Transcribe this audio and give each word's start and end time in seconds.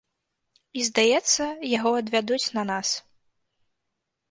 І 0.79 0.85
здаецца, 0.87 1.43
яго 1.77 1.91
адвядуць 2.01 2.51
на 2.59 2.65
нас. 2.73 2.87